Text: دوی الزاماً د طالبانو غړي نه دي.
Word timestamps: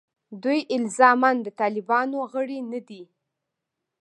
دوی 0.43 0.59
الزاماً 0.75 1.31
د 1.45 1.47
طالبانو 1.61 2.19
غړي 2.31 2.59
نه 2.71 2.79
دي. 2.87 3.03